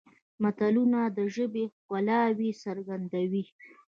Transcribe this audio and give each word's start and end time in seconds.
متلونه 0.41 0.99
د 1.17 1.19
ژبې 1.35 1.63
ښکلاوې 1.73 2.49
څرګندوي 2.63 3.43